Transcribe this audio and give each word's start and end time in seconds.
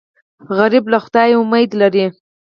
سوالګر 0.45 0.83
له 0.93 0.99
خدایه 1.05 1.37
امید 1.41 1.69
لري 1.81 2.05